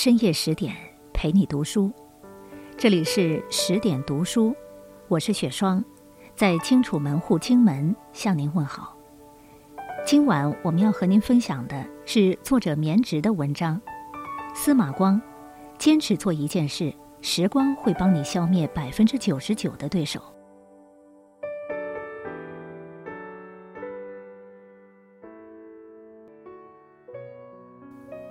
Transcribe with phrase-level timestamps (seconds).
[0.00, 0.76] 深夜十点
[1.12, 1.90] 陪你读书，
[2.76, 4.54] 这里是十点读书，
[5.08, 5.84] 我是雪霜，
[6.36, 8.96] 在荆楚门户荆门向您问好。
[10.06, 13.82] 今晚我们要和您分享的是作者棉直的文章，
[14.54, 15.20] 司马光，
[15.78, 20.22] 坚持做一件事，时光会帮你消灭百分之九十九的对手。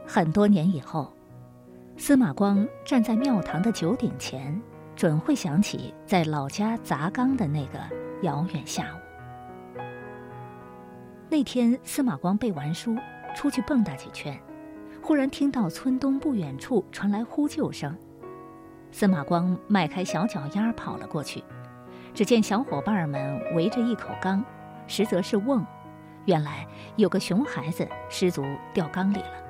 [0.06, 1.12] 很多年以后。
[2.00, 4.62] 司马光站在庙堂的九鼎前，
[4.96, 7.80] 准会想起在老家砸缸的那个
[8.22, 9.82] 遥远下午。
[11.28, 12.96] 那天，司马光背完书，
[13.36, 14.40] 出去蹦跶几圈，
[15.02, 17.98] 忽然听到村东不远处传来呼救声。
[18.92, 21.44] 司马光迈开小脚丫跑了过去，
[22.14, 24.46] 只见小伙伴们围着一口缸，
[24.86, 25.66] 实则是瓮，
[26.26, 29.47] 原来有个熊孩子失足掉缸里了。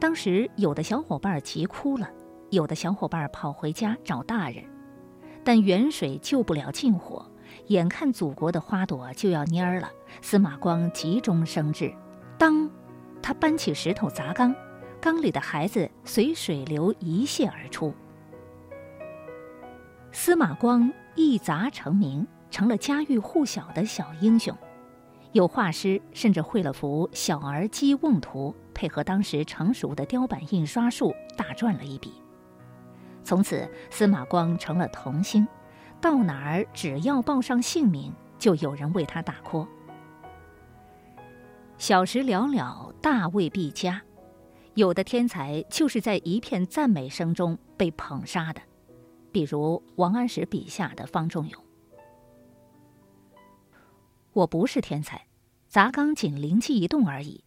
[0.00, 2.08] 当时有的小伙伴急哭了，
[2.48, 4.64] 有的小伙伴跑回家找大人，
[5.44, 7.30] 但远水救不了近火，
[7.66, 9.90] 眼看祖国的花朵就要蔫儿了，
[10.22, 11.92] 司马光急中生智，
[12.38, 12.70] 当，
[13.20, 14.54] 他搬起石头砸缸，
[15.02, 17.92] 缸里的孩子随水流一泻而出。
[20.12, 24.56] 司马光一砸成名，成了家喻户晓的小英雄。
[25.32, 32.12] 有画师甚至绘了幅《小儿击瓮图》，配合当时成熟的雕版印刷术，大赚了一笔。
[33.22, 35.46] 从此，司马光成了童星，
[36.00, 39.68] 到哪儿只要报上姓名，就有人为他打 call。
[41.76, 44.02] 小时了了，大未必佳，
[44.74, 48.60] 有的天才就是在一片赞美声中被捧杀的，
[49.30, 51.64] 比如王安石笔下的方仲永。
[54.32, 55.26] 我不是天才，
[55.68, 57.44] 砸缸仅灵机一动而已。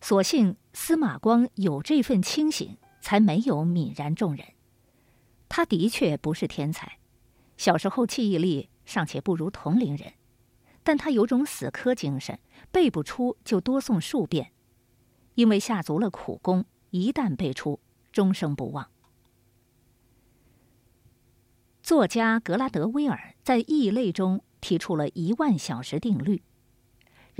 [0.00, 4.46] 所幸司马光有这份清醒，才没有泯然众人。
[5.48, 6.98] 他的确不是天才，
[7.56, 10.12] 小时候记忆力尚且不如同龄人，
[10.82, 12.38] 但他有种死磕精神，
[12.70, 14.52] 背不出就多诵数遍，
[15.34, 17.80] 因为下足了苦功，一旦背出，
[18.12, 18.90] 终生不忘。
[21.82, 24.42] 作家格拉德威尔在《异类》中。
[24.62, 26.42] 提出了一万小时定律。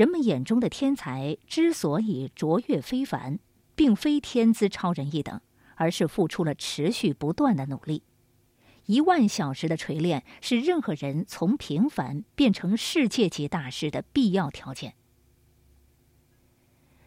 [0.00, 3.38] 人们眼中的天才之所以卓越非凡，
[3.74, 5.38] 并非天资超人一等，
[5.74, 8.02] 而是付出了持续不断的努力。
[8.86, 14.94] 一万小时的锤炼是任何人从平凡变成世界级大师的必要条件。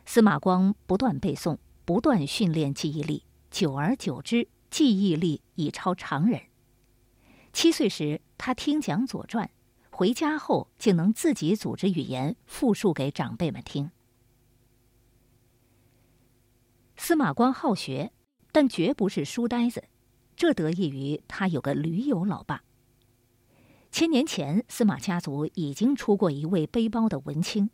[0.06, 6.40] 司马光不断背诵，不断训练记忆力，久而久之，记忆力已超常人。
[7.52, 9.48] 七岁时，他听讲《左传》。
[9.96, 13.92] 回家后竟能自己组织语言复述给长辈们听。
[16.98, 18.12] 司马光好学，
[18.52, 19.84] 但绝不是书呆子，
[20.36, 22.64] 这得益于他有个驴友老爸。
[23.92, 27.70] 千年前，司马家族已经出过一位背包的文青，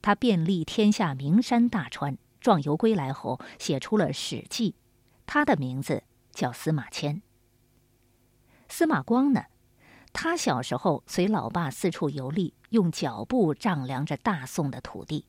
[0.00, 4.70] 他遍历天下名山大川，壮游归来后写出了《史记》，
[5.26, 7.22] 他的名字叫司马迁。
[8.68, 9.46] 司马光呢？
[10.18, 15.26] 他小时候随老爸四处游历，用脚步丈量着大宋的土地。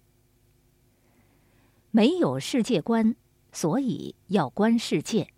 [1.92, 3.18] 没有世界观，
[3.52, 5.34] 所以要观世界。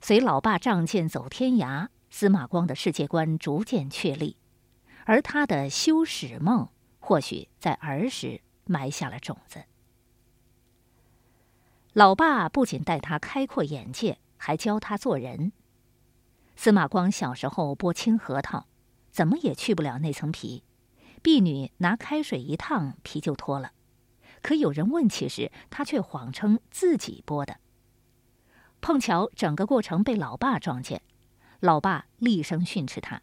[0.00, 4.36] 随老爸仗剑走天涯，司马光的世界观逐渐确立，
[5.04, 9.62] 而他的修史梦或许在儿时埋下了种子。
[11.92, 15.52] 老爸不仅带他开阔眼界，还教他做人。
[16.60, 18.66] 司马光小时候剥青核桃，
[19.12, 20.64] 怎么也去不了那层皮，
[21.22, 23.70] 婢女拿开水一烫，皮就脱了。
[24.42, 27.58] 可有人问起时，他却谎称自己剥的。
[28.80, 31.00] 碰巧整个过程被老爸撞见，
[31.60, 33.22] 老爸厉声训斥他：“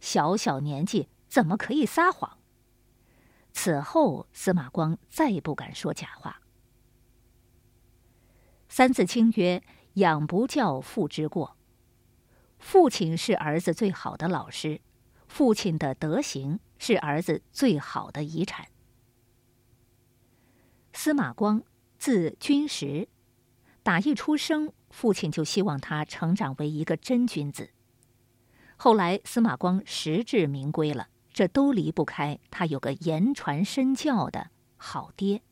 [0.00, 2.38] 小小年纪怎么可以撒谎？”
[3.52, 6.40] 此后，司马光再也不敢说假话。
[8.70, 9.62] 《三字经》曰
[10.00, 11.54] ：“养不教，父之过。”
[12.62, 14.80] 父亲是儿子最好的老师，
[15.26, 18.68] 父亲的德行是儿子最好的遗产。
[20.92, 21.62] 司马光，
[21.98, 23.08] 字君实，
[23.82, 27.70] 打一出生，父亲就希望他成长为一个真君子。
[28.76, 35.42] 后来司马光实至名归了，这都离不开他有个言传身教的好爹。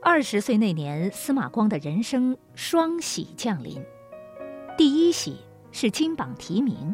[0.00, 3.84] 二十岁那年，司马光的人生双喜降临。
[4.82, 5.36] 第一喜
[5.70, 6.92] 是金榜题名。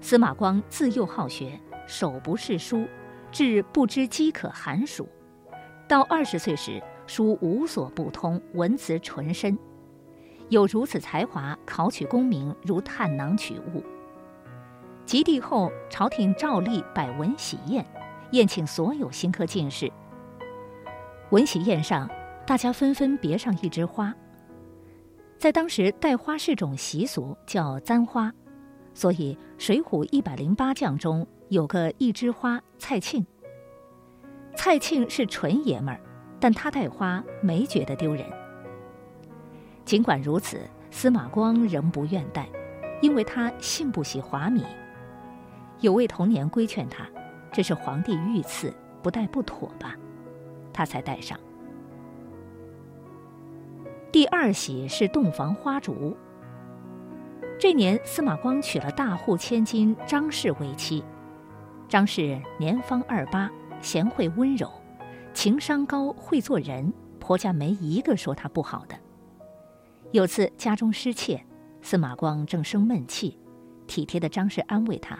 [0.00, 1.56] 司马光自幼好学，
[1.86, 2.84] 手不释书，
[3.30, 5.08] 至不知饥渴寒暑。
[5.86, 9.56] 到二十岁时，书无所不通，文辞纯深，
[10.48, 13.84] 有如此才华，考取功名如探囊取物。
[15.06, 17.86] 及第后，朝廷照例摆文喜宴，
[18.32, 19.88] 宴请所有新科进士。
[21.30, 22.10] 文喜宴上，
[22.44, 24.12] 大家纷纷别上一枝花。
[25.38, 28.32] 在当时，戴花是种习俗，叫簪花，
[28.92, 33.24] 所以《水浒》一百零八将中有个一枝花蔡庆。
[34.56, 36.00] 蔡庆是纯爷们儿，
[36.40, 38.26] 但他戴花没觉得丢人。
[39.84, 42.48] 尽管如此，司马光仍不愿戴，
[43.00, 44.64] 因为他信不喜华米。
[45.78, 47.08] 有位童年规劝他
[47.52, 49.94] ：“这是皇帝御赐，不戴不妥吧？”
[50.74, 51.38] 他才戴上。
[54.10, 56.16] 第二喜是洞房花烛。
[57.60, 61.04] 这年，司马光娶了大户千金张氏为妻。
[61.90, 63.50] 张氏年方二八，
[63.82, 64.70] 贤惠温柔，
[65.34, 66.90] 情商高，会做人，
[67.20, 68.98] 婆家没一个说她不好的。
[70.12, 71.44] 有次家中失窃，
[71.82, 73.38] 司马光正生闷气，
[73.86, 75.18] 体贴的张氏安慰他：“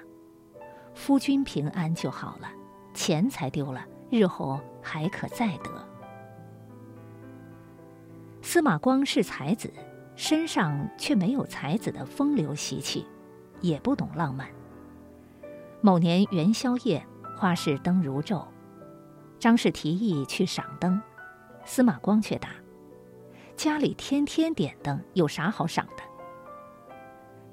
[0.95, 2.49] 夫君平安就好了，
[2.95, 5.88] 钱财丢了，日后还可再得。”
[8.51, 9.71] 司马光是才子，
[10.17, 13.05] 身上却没有才子的风流习气，
[13.61, 14.49] 也不懂浪漫。
[15.83, 17.07] 某年元宵夜，
[17.37, 18.47] 花市灯如昼，
[19.39, 20.99] 张氏提议去赏灯，
[21.67, 22.49] 司马光却答
[23.55, 26.03] ：“家里天天点灯，有啥好赏的？”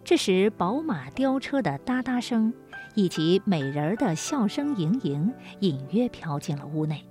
[0.02, 2.54] 这时，宝马雕车的哒哒声，
[2.94, 7.06] 以及美人儿的笑声盈盈，隐约飘进了屋内。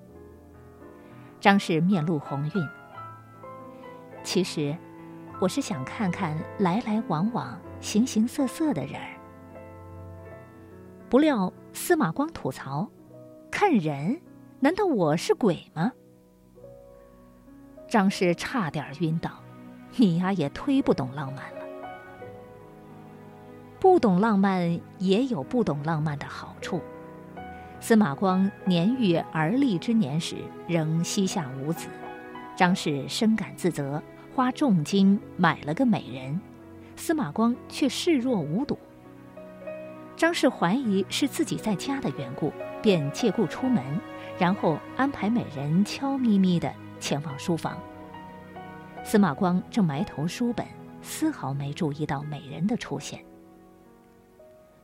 [1.38, 2.66] 张氏面露红晕。
[4.24, 4.74] 其实，
[5.38, 9.14] 我是想看看来来往往、形形色色的人儿。
[11.10, 12.90] 不料司马光吐槽
[13.52, 14.20] ：“看人，
[14.60, 15.92] 难道我是鬼吗？”
[17.86, 19.30] 张氏差点晕倒
[19.96, 21.60] ：“你呀，也忒不懂浪漫了。
[23.78, 26.80] 不懂浪漫也有不懂浪漫的好处。”
[27.78, 30.36] 司马光年逾而立之年时，
[30.66, 31.88] 仍膝下无子，
[32.56, 34.02] 张氏深感自责。
[34.34, 36.40] 花重金买了个美人，
[36.96, 38.76] 司马光却视若无睹。
[40.16, 42.52] 张氏怀疑是自己在家的缘故，
[42.82, 43.84] 便借故出门，
[44.36, 47.78] 然后安排美人悄咪咪地前往书房。
[49.04, 50.66] 司马光正埋头书本，
[51.00, 53.24] 丝毫没注意到美人的出现。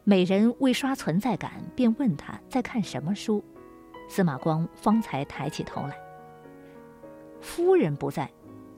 [0.04, 3.44] 美人为刷存在感，便问他在看什么书，
[4.08, 5.96] 司马光方才抬起头来。
[7.40, 8.30] 夫人不在。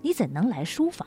[0.02, 1.06] 你怎能来书房？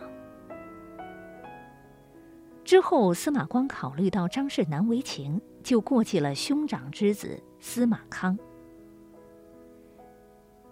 [2.64, 8.40] 之后，司马光考虑到张氏难为情，就过继了兄长之子司马康。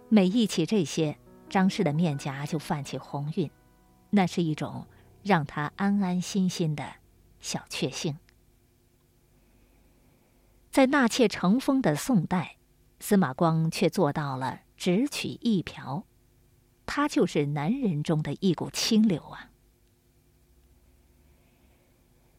[0.09, 3.51] 每忆起这些，张氏的面颊就泛起红晕，
[4.09, 4.87] 那是一种
[5.21, 6.83] 让他安安心心的
[7.39, 8.17] 小确幸。
[10.71, 12.57] 在纳妾成风的宋代，
[12.99, 16.05] 司马光却做到了只娶一瓢。
[16.85, 19.49] 他就是男人中的一股清流啊！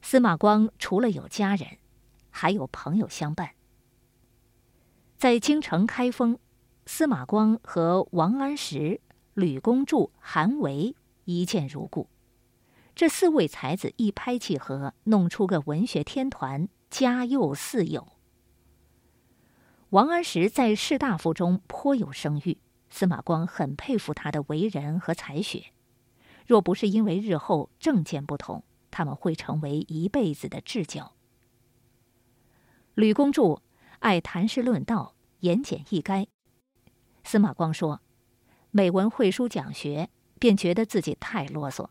[0.03, 1.79] 司马光除了有家人，
[2.31, 3.51] 还有朋友相伴。
[5.17, 6.39] 在京城开封，
[6.87, 9.01] 司马光和王安石、
[9.33, 12.09] 吕公著、韩维一见如故。
[12.95, 18.07] 这四位才子一拍即合，弄出个文学天团，家佑四友。
[19.91, 22.59] 王安石在士大夫中颇有声誉。
[22.95, 25.73] 司马光很佩服他的为人和才学，
[26.47, 31.13] 若不是因为日后政见不同，他们会成为一辈子的至交。
[32.95, 33.63] 吕公著
[33.99, 36.29] 爱谈诗论道，言简意赅。
[37.25, 38.01] 司马光说
[38.71, 40.09] ：“每闻会书讲学，
[40.39, 41.89] 便觉得自己太啰嗦。”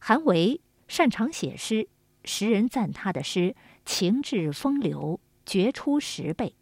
[0.00, 1.90] 韩维擅长写诗，
[2.24, 3.54] 时人赞他的诗
[3.84, 6.54] 情致风流，绝出十倍。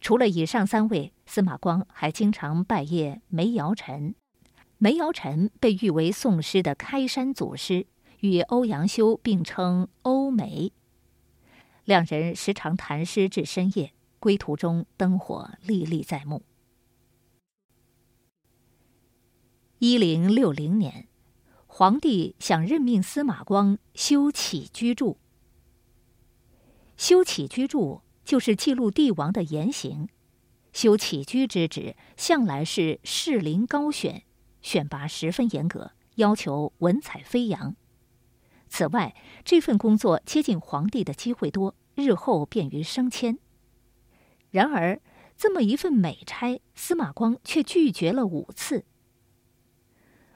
[0.00, 4.14] 除了以上三位，司马光还经常拜谒梅尧臣。
[4.78, 7.86] 梅尧臣被誉为宋诗的开山祖师，
[8.20, 10.72] 与欧阳修并称“欧梅”。
[11.84, 16.42] 两人时常谈诗至深夜，归途中灯火历历在目。
[19.80, 21.08] 一零六零年，
[21.66, 25.18] 皇帝想任命司马光修起居住。
[26.96, 28.02] 修起居住。
[28.28, 30.06] 就是记录帝王的言行，
[30.74, 34.22] 修起居之职向来是士林高选，
[34.60, 37.74] 选拔十分严格，要求文采飞扬。
[38.68, 39.16] 此外，
[39.46, 43.38] 这份工作接近皇帝的机会多，日后便于升迁。
[44.50, 45.00] 然而，
[45.34, 48.84] 这么一份美差，司马光却拒绝了五次。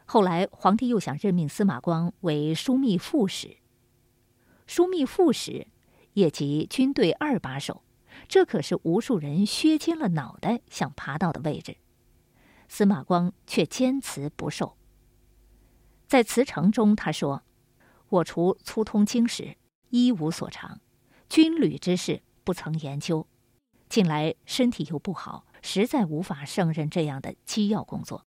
[0.06, 3.58] 后来，皇帝又想任命司马光为枢密副使。
[4.66, 5.66] 枢密副使，
[6.14, 7.82] 也即军队二把手，
[8.28, 11.76] 这可是无数人削尖了脑袋想爬到的位置。
[12.68, 14.76] 司马光却坚持不受。
[16.06, 17.42] 在辞呈中，他说
[18.08, 19.56] ：“我除粗通经史，
[19.90, 20.80] 一无所长，
[21.28, 23.26] 军旅之事不曾研究。
[23.88, 28.24] 近来身体又不好，实在无法胜任这样的机要工作。”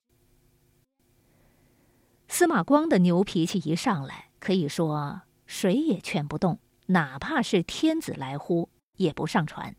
[2.28, 9.76] 司马光的牛脾气一上来，可以说谁也劝不动，哪怕是天子来呼，也不上船。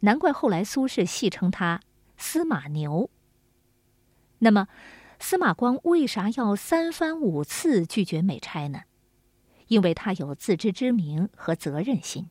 [0.00, 1.80] 难怪后来苏轼戏称他
[2.16, 3.10] “司马牛”。
[4.40, 4.68] 那么，
[5.18, 8.82] 司马光为啥要三番五次拒绝美差呢？
[9.68, 12.30] 因为他有自知之明和责任心。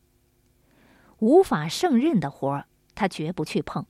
[1.19, 2.65] 无法胜任的活儿，
[2.95, 3.85] 他绝不去碰。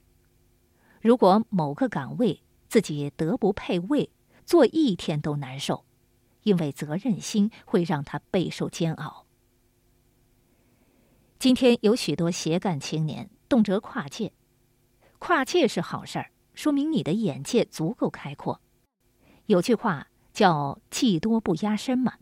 [1.02, 4.12] 如果某个岗位自己德不配位，
[4.46, 5.86] 做一天都难受，
[6.44, 9.26] 因为责任心会让他备受煎熬。
[11.40, 14.34] 今天有许多斜干青年动辄跨界，
[15.20, 18.60] 跨界是好事儿，说明你的眼界足够开阔。
[19.46, 22.16] 有句话叫“技多不压身”嘛。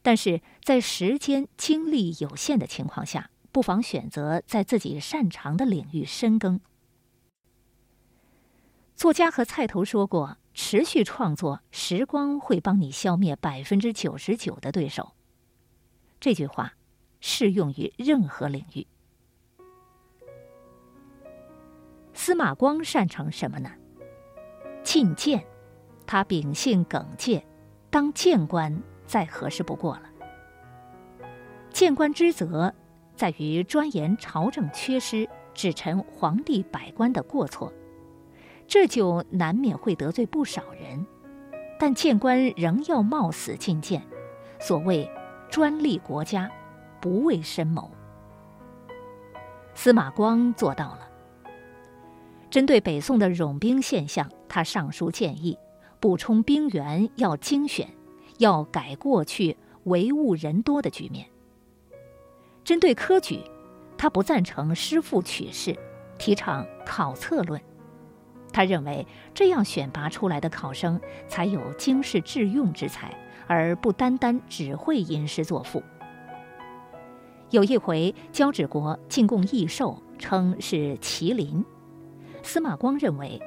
[0.00, 6.60] 但是在时间精力有限的情况下，不妨选择在自己擅长的领域深耕。
[8.94, 10.38] 作家和菜头说过。
[10.60, 15.12] 持续创作，时光会帮你消灭百分之九十九的对手。
[16.18, 16.74] 这句话
[17.20, 18.86] 适用于任何领域。
[22.12, 23.70] 司马光擅长什么呢？
[24.82, 25.44] 进谏，
[26.06, 27.44] 他秉性耿介，
[27.90, 30.02] 当谏官再合适不过了。
[31.70, 32.74] 谏官之责
[33.14, 37.72] 在于钻研朝政缺失，指陈皇帝百官的过错。
[38.66, 41.06] 这就难免会得罪不少人，
[41.78, 44.02] 但谏官仍要冒死进谏，
[44.58, 45.10] 所谓
[45.48, 46.50] 专利国家，
[47.00, 47.90] 不为深谋。
[49.74, 51.08] 司马光做到了。
[52.50, 55.58] 针对北宋的冗兵现象，他上书建议，
[56.00, 57.88] 补充兵员要精选，
[58.38, 61.26] 要改过去唯物人多的局面。
[62.64, 63.40] 针对科举，
[63.96, 65.76] 他不赞成师傅取士，
[66.18, 67.60] 提倡考策论。
[68.50, 73.14] 他认为这样选拔出来的考生才有经世致用之才，
[73.46, 75.82] 而不单单只会吟诗作赋。
[77.50, 81.64] 有一回，交趾国进贡异兽，称是麒麟。
[82.42, 83.40] 司马光认为，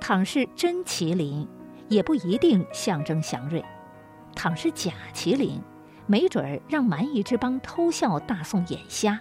[0.00, 1.48] 倘是真麒麟，
[1.88, 3.62] 也不一定象征祥瑞；
[4.34, 5.60] 倘是假麒麟，
[6.06, 9.18] 没准儿让蛮夷之邦偷笑大宋眼瞎。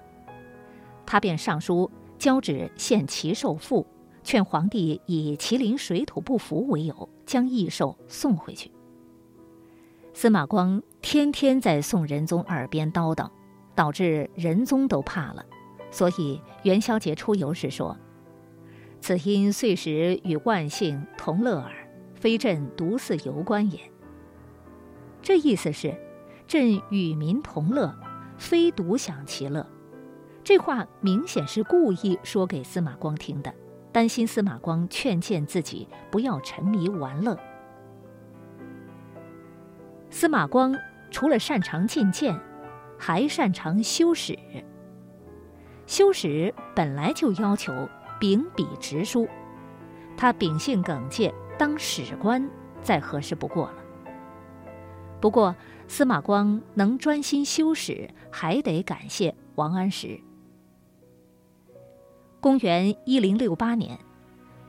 [1.06, 3.86] 他便上书交趾献奇兽赋。
[4.24, 8.70] 劝皇帝以麒麟水土不服为由，将异兽送回去。
[10.14, 13.30] 司马光天天在宋仁宗耳边叨叨，
[13.78, 15.46] 导致仁宗都怕了。
[15.90, 17.98] 所以元宵节出游时说
[19.00, 21.72] ：“此因岁时与万姓同乐耳，
[22.14, 23.80] 非朕独似游观也。”
[25.24, 25.96] 这意思是，
[26.46, 27.96] 朕与民同乐，
[28.38, 29.66] 非独享其乐。
[30.44, 33.54] 这话明显是故意说给司马光听的。
[33.92, 37.36] 担心司马光劝谏自己不要沉迷玩乐。
[40.10, 40.78] 司马光
[41.10, 42.40] 除了擅长进谏，
[42.98, 44.38] 还擅长修史。
[45.86, 47.88] 修史本来就要求
[48.20, 49.28] 秉笔直书，
[50.18, 52.50] 他秉性耿介，当史官
[52.82, 53.76] 再合适不过了。
[55.22, 55.56] 不过，
[55.88, 60.20] 司马光能专心修史，还得感谢王安石。
[62.40, 63.98] 公元一零六八年，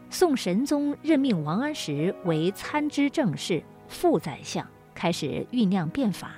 [0.09, 6.37] 宋神宗任命王安石为参知政事、副宰相，开始酝酿变法。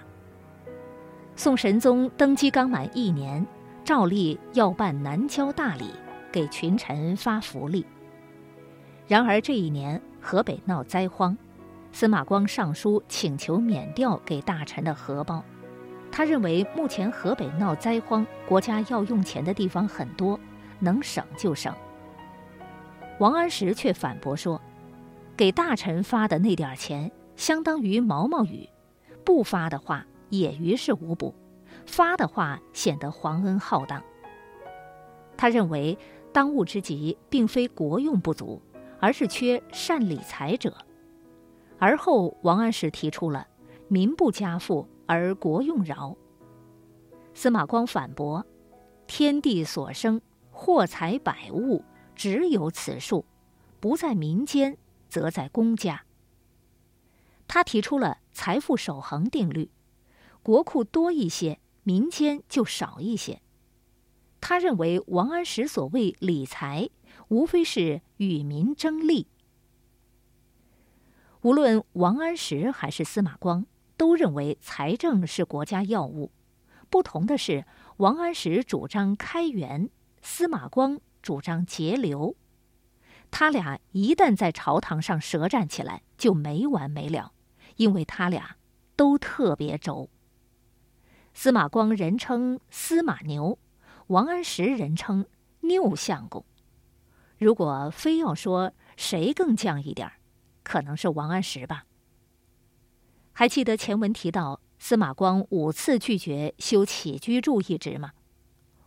[1.42, 3.46] 宋神宗登基刚满一年，
[3.82, 5.86] 照例要办南郊大礼，
[6.30, 7.86] 给群臣发福利。
[9.08, 11.34] 然而这一年河北闹灾荒，
[11.92, 15.42] 司马光上书请求免掉给大臣的荷包。
[16.12, 20.38] 他认为目前河北闹灾荒，国家要用钱的地方很多。
[20.78, 21.74] 能省就省。
[23.18, 24.60] 王安石却反驳说
[25.38, 28.68] ：“给大臣发的那点钱，相当于毛毛雨；
[29.24, 31.34] 不发的话，也于事无补；
[31.86, 34.02] 发的话，显得皇恩浩荡。”
[35.36, 35.98] 他认为，
[36.32, 38.62] 当务之急并非国用不足，
[38.98, 40.74] 而是缺善理财者。
[41.78, 43.46] 而后，王安石提出了
[43.88, 46.16] “民不加赋而国用饶”。
[47.34, 48.44] 司马光反驳
[49.06, 50.20] ：“天地所生。”
[50.52, 51.82] 货财百物，
[52.14, 53.24] 只有此数，
[53.80, 54.76] 不在民间，
[55.08, 56.02] 则在公家。
[57.48, 59.70] 他提出了财富守恒定律，
[60.42, 63.40] 国库多一些，民间就少一些。
[64.40, 66.88] 他认为王安石所谓理财，
[67.28, 69.26] 无非是与民争利。
[71.42, 73.66] 无论王安石还是司马光，
[73.96, 76.30] 都认为财政是国家要务。
[76.88, 77.66] 不同的是，
[77.98, 79.90] 王安石主张开源，
[80.22, 82.34] 司马光主张节流。
[83.30, 87.32] 他俩一旦在朝堂上舌战起来，就没完没了，
[87.76, 88.56] 因为他俩
[88.96, 90.08] 都特别轴。
[91.32, 93.58] 司马光人称司马牛，
[94.08, 95.26] 王安石人称
[95.60, 96.44] 拗相公。
[97.38, 100.14] 如果非要说谁更犟一点儿，
[100.62, 101.86] 可能是王安石吧。
[103.32, 108.12] 还记得前文提到司马光五次拒绝修起居注一职吗？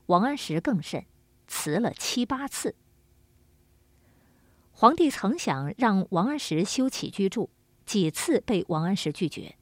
[0.07, 1.05] 王安石更甚，
[1.47, 2.75] 辞了七八次。
[4.71, 7.49] 皇帝曾想让王安石修起居注，
[7.85, 9.55] 几次被王安石拒绝。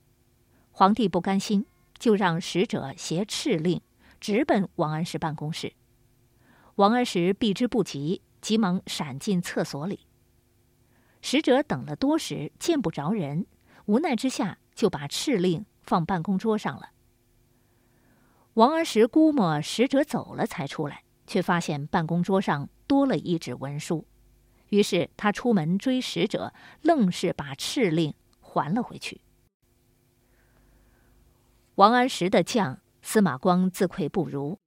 [0.71, 1.65] 皇帝不甘心，
[2.01, 3.79] 就让使者携敕令
[4.19, 5.73] 直奔王安石办公室。
[6.77, 10.07] 王安石避之不及，急忙闪进厕所里。
[11.21, 13.45] 使者等了多时，见不着人，
[13.85, 16.89] 无奈之下就把敕令放办公桌上了。
[18.55, 24.07] 王安石估摸使者走了才出来，却发现办公桌上多了一纸文书，
[24.69, 29.21] 于是他出门追使者，愣是把敕令还了回去。
[31.81, 34.59] 王安石的将司马光自愧不如。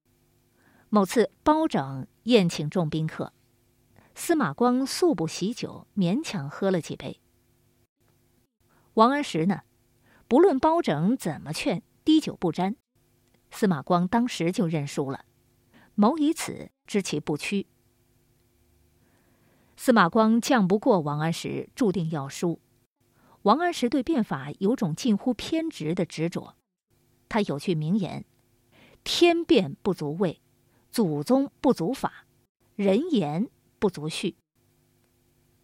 [0.88, 3.32] 某次包拯宴请众宾客。
[4.16, 7.20] 司马光素不喜酒，勉强喝了几杯。
[8.94, 9.60] 王安石呢，
[10.26, 12.74] 不论包拯怎么劝，滴酒不沾。
[13.52, 15.24] 司马光当时就认输了，
[15.94, 17.68] 谋以此知其不屈。
[19.76, 22.60] 司马光将不过王安石，注定要输。
[23.42, 26.56] 王安石对变法有种近乎偏执的执着。
[27.34, 28.24] 他有句名言
[29.02, 30.40] ：“天变不足畏，
[30.92, 32.26] 祖宗不足法，
[32.76, 34.36] 人言。”不足序，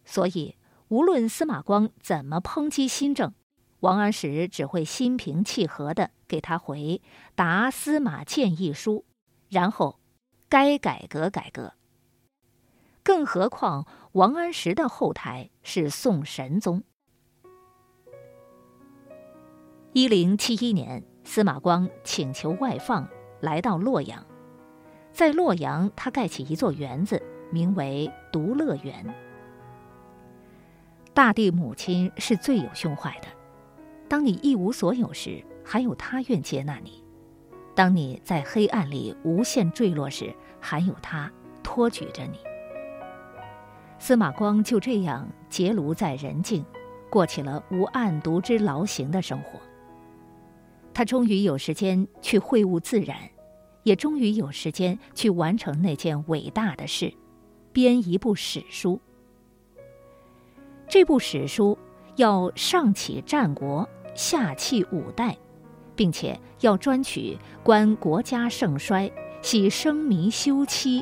[0.03, 0.57] 所以
[0.89, 3.33] 无论司马光怎么抨击新政，
[3.79, 7.01] 王安石只会心平气和的给他回
[7.35, 9.05] 答司马建议书，
[9.47, 9.97] 然后
[10.49, 11.73] 该改革改革。
[13.01, 16.83] 更何况王安石的后台是宋神宗。
[19.93, 23.07] 一零七一年，司马光请求外放，
[23.39, 24.21] 来到洛阳，
[25.13, 27.23] 在洛阳他盖起一座园子。
[27.49, 29.15] 名为独乐园。
[31.13, 33.27] 大地母亲是最有胸怀的。
[34.09, 37.01] 当你一无所有时，还有她愿接纳你；
[37.73, 41.31] 当你在黑暗里无限坠落时，还有她
[41.63, 42.39] 托举着你。
[43.99, 46.65] 司马光就这样结庐在人境，
[47.09, 49.57] 过起了无案牍之劳形的生活。
[50.93, 53.17] 他终于有时间去会悟自然，
[53.83, 57.13] 也终于有时间去完成那件伟大的事。
[57.73, 58.99] 编一部史书，
[60.89, 61.77] 这部史书
[62.17, 65.37] 要上启战国，下契五代，
[65.95, 69.09] 并且要专取观国家盛衰、
[69.41, 71.01] 喜生民休戚、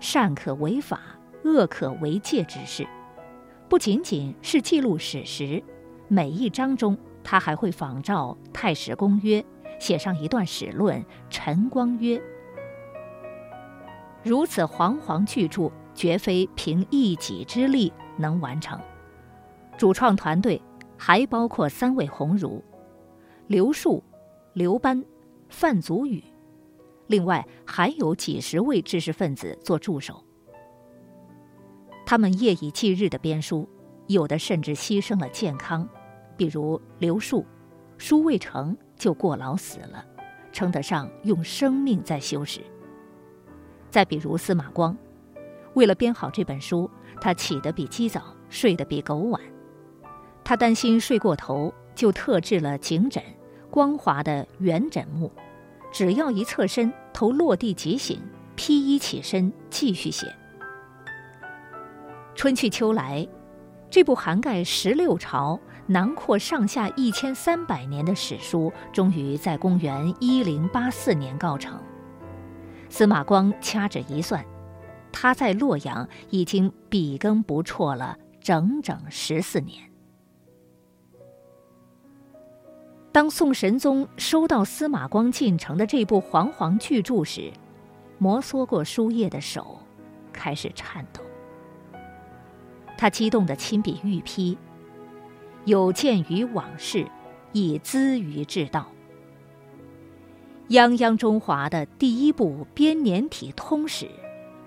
[0.00, 1.00] 善可为法、
[1.44, 2.84] 恶可为戒之事。
[3.68, 5.62] 不仅仅是记录史实，
[6.08, 9.40] 每一章中，他还会仿照《太史公约》
[9.78, 12.18] 写上一段史论《陈光约》。
[14.22, 15.70] 如此煌煌巨著。
[15.92, 18.80] 绝非凭一己之力能完成。
[19.76, 20.62] 主创团队
[20.96, 22.64] 还包括三位鸿儒：
[23.48, 24.02] 刘树、
[24.54, 25.04] 刘班、
[25.50, 26.22] 范祖禹，
[27.08, 30.24] 另外还有几十位知识分子做助手。
[32.06, 33.68] 他们夜以继日的编书，
[34.06, 35.86] 有的甚至牺牲了健康，
[36.40, 37.44] 比如刘树，
[37.98, 40.02] 书未成就过劳死了，
[40.50, 42.62] 称得上用生命在修史。
[43.90, 44.96] 再比如司马光。
[45.74, 49.38] 为了编好这本书，他起得比鸡早，睡得比狗晚。
[50.42, 53.22] 他担心睡过头，就特制了颈枕，
[53.70, 55.30] 光滑的圆枕木，
[55.92, 58.18] 只要一侧身，头落地即醒，
[58.56, 60.34] 披衣起身继续写。
[62.34, 63.28] 春去秋来，
[63.90, 71.76] 这部涵盖十六朝、囊括上下一千三百年的史书，终于在公元一零八四年告成。
[72.88, 74.44] 司马光掐指一算。
[75.12, 79.90] 他在洛阳已经笔耕不辍了整整十四年。
[83.10, 87.52] 当宋神宗收到司马光进呈的这部煌煌巨著时，
[88.18, 89.80] 摩挲过书页的手
[90.32, 91.20] 开始颤抖。
[92.96, 94.56] 他激动地亲笔御批
[95.64, 97.06] ：“有鉴于往事，
[97.52, 98.90] 以资于治道。”
[100.70, 104.08] 泱泱中华的第一部编年体通史，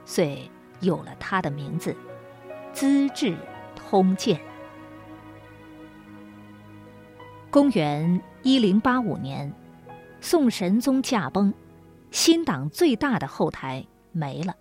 [0.05, 0.51] 遂
[0.81, 1.91] 有了他的名字
[2.73, 3.37] 《资治
[3.75, 4.37] 通鉴》。
[7.49, 9.53] 公元一零八五年，
[10.19, 11.53] 宋神宗驾崩，
[12.11, 14.55] 新党最大的后台没了。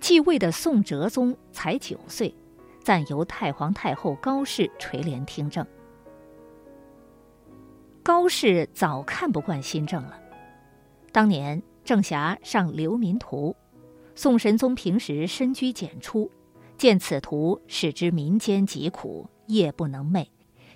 [0.00, 2.34] 继位的宋哲宗才九岁，
[2.82, 5.66] 暂由太皇太后高氏垂帘听政。
[8.02, 10.18] 高氏早看不惯新政了。
[11.12, 13.54] 当年郑侠上流民图，
[14.14, 16.30] 宋神宗平时深居简出，
[16.76, 20.26] 见此图，使之民间疾苦，夜不能寐，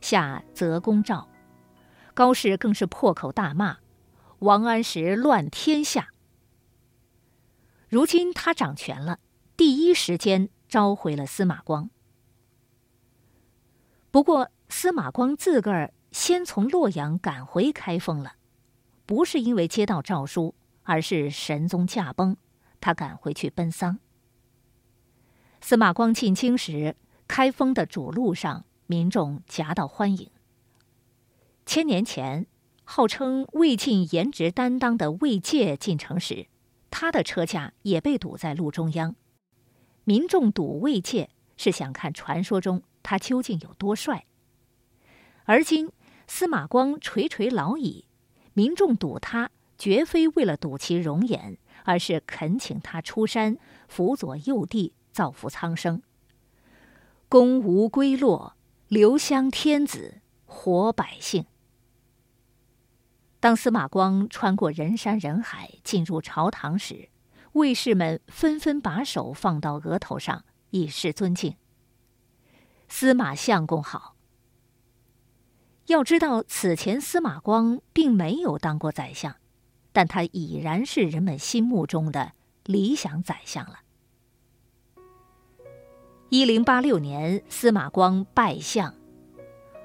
[0.00, 1.26] 下择公诏。
[2.14, 3.78] 高氏更是破口大骂
[4.40, 6.08] ：“王安石乱天下。”
[7.88, 9.18] 如今他掌权了，
[9.56, 11.90] 第一时间召回了司马光。
[14.16, 18.36] 不过司马光自个儿先从洛阳赶回开封了。
[19.04, 22.34] 不是因为接到诏书，而是神宗驾崩，
[22.80, 23.98] 他赶回去奔丧。
[25.60, 26.96] 司马光进京时，
[27.28, 30.30] 开封的主路上民众夹道欢迎。
[31.66, 32.46] 千年前，
[32.84, 36.46] 号称魏晋颜值担当的魏介进城时，
[36.90, 39.14] 他的车驾也被堵在路中央。
[40.04, 44.26] 民众堵魏介，是想看传说中他究竟有多帅。
[45.44, 45.92] 而今
[46.26, 48.06] 司马光垂垂老矣。
[48.52, 56.00] 民众堵他，绝非为了堵其容颜，而是恳请他出山辅佐幼帝，造福苍生。
[57.28, 58.56] 功无归落，
[58.88, 61.44] 留香天子，活百姓。
[63.40, 67.10] 当司马光穿过人山人海进入朝堂时，
[67.52, 71.54] 卫士们纷纷把手放到额头上，以示尊敬。
[72.88, 74.14] 司马相公好。
[75.86, 79.36] 要知道，此前司马光并没有当过宰相，
[79.92, 82.32] 但他已然是人们心目中的
[82.64, 83.80] 理想宰相了。
[86.28, 88.92] 一零八六年，司马光拜相，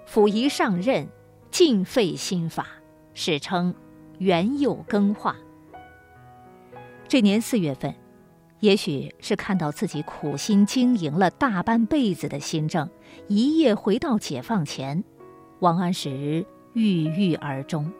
[0.07, 1.07] 溥仪上任，
[1.51, 2.67] 尽废新法，
[3.13, 3.75] 史称
[4.17, 5.35] “元佑更化”。
[7.07, 7.93] 这年四月份，
[8.61, 12.89] 也许是看到自己苦心经营了大半辈子的新政，
[13.27, 15.03] 一夜回到解放前。
[15.59, 17.91] 王安石郁郁而终，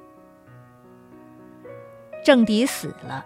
[2.24, 3.26] 政敌死了，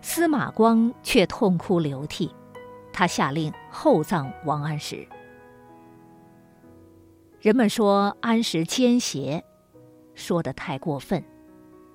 [0.00, 2.34] 司马光却痛哭流涕。
[2.92, 5.06] 他下令厚葬王安石。
[7.40, 9.44] 人们说安石奸邪，
[10.14, 11.22] 说的太过分。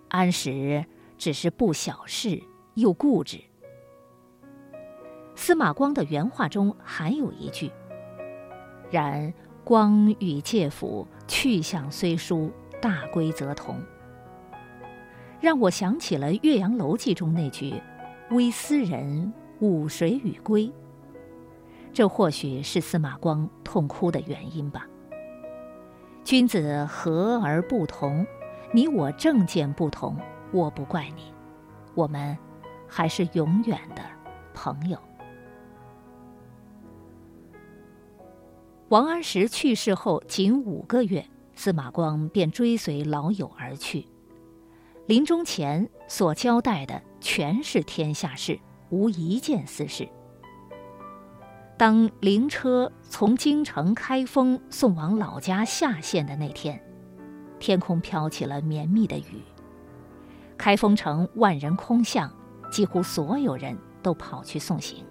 [0.08, 0.86] 安石
[1.18, 2.42] 只是不小事，
[2.76, 3.49] 又固执。
[5.50, 7.72] 司马光的原话中还有一句
[8.92, 9.34] ：“然。”
[9.66, 13.82] 光与介甫去向虽殊，大归则同。
[15.40, 17.82] 让我想起了《岳阳楼记》中那句
[18.30, 20.72] “微斯人，吾谁与归”。
[21.92, 24.88] 这或许是司马光痛哭的原因吧。
[26.24, 28.24] 君子和而不同，
[28.72, 30.16] 你我政见不同，
[30.52, 31.34] 我不怪你，
[31.96, 32.38] 我们
[32.88, 34.04] 还是永远的
[34.54, 34.98] 朋友。
[38.90, 41.24] 王安石去世后仅五个月，
[41.54, 44.08] 司马光便追随老友而去。
[45.06, 50.10] 临终前所交代的全是天下事，无一件私事。
[51.78, 56.82] 当灵车从京城开封送往老家下县的那天，
[57.60, 59.44] 天空飘起了绵密的雨。
[60.58, 62.34] 开封城万人空巷，
[62.72, 65.06] 几乎所有人都跑去送行。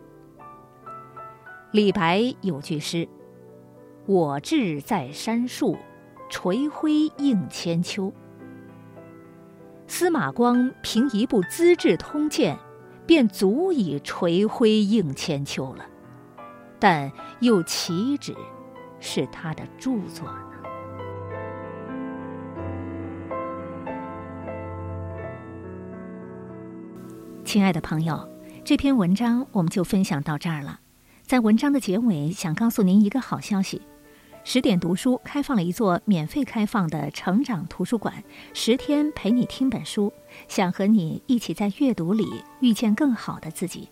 [1.71, 3.09] 李白有句诗。
[4.09, 5.77] 我志在山树，
[6.31, 8.11] 垂辉映千秋。
[9.87, 12.57] 司马光凭一部《资治通鉴》，
[13.05, 15.85] 便足以垂辉映千秋了，
[16.79, 18.35] 但又岂止
[18.99, 20.43] 是他的著作呢？
[27.45, 28.27] 亲爱的朋友，
[28.65, 30.81] 这篇文章我们就分享到这儿了。
[31.27, 33.83] 在文章的结尾，想告诉您一个好消息。
[34.45, 38.25] 十点读书开放了一座免费开放的成长图书馆，
[38.55, 40.13] 十天陪你听本书，
[40.49, 42.27] 想和你一起在阅读里
[42.61, 43.89] 遇见更好的自己。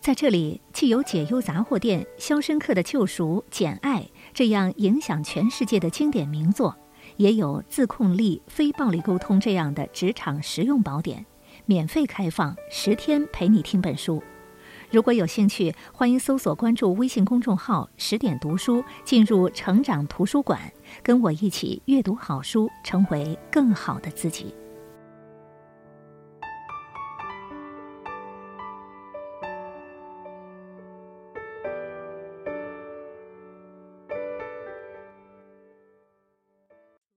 [0.00, 6.76] 在这里，既有解忧杂货店、肖申克的救赎、简爱这样影响全世界的经典名作，
[7.16, 11.26] 也有自控力、非暴力沟通这样的职场实用宝典，
[11.66, 14.22] 免费开放十天陪你听本书。
[14.90, 20.60] 如果有兴趣，欢迎搜索关注微信公众号“十点读书”，进入成长图书馆，
[21.00, 24.52] 跟我一起阅读好书，成为更好的自己。